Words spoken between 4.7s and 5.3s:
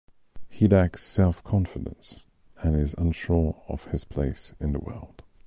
the world.